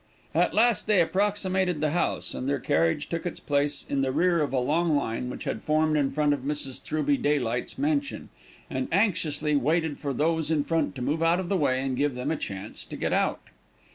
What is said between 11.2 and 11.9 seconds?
out of the way,